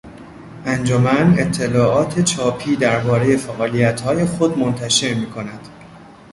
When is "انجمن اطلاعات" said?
0.65-2.19